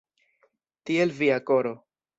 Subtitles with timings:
[0.89, 1.77] Tiel via koro!